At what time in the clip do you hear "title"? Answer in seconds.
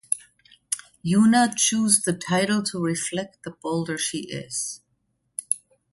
2.13-2.63